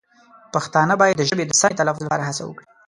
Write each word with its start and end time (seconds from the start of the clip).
پښتانه 0.53 0.93
باید 1.01 1.15
د 1.19 1.23
ژبې 1.29 1.43
د 1.47 1.51
سمې 1.59 1.75
تلفظ 1.79 2.01
لپاره 2.03 2.27
هڅه 2.29 2.43
وکړي. 2.45 2.65